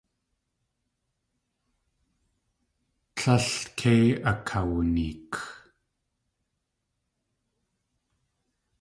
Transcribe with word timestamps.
Tlél 3.17 3.47
kei 3.77 4.05
akawuneek. 4.31 5.33